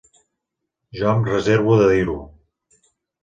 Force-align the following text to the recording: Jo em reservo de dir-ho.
Jo 0.99 1.11
em 1.11 1.21
reservo 1.27 1.77
de 1.81 1.91
dir-ho. 1.91 2.17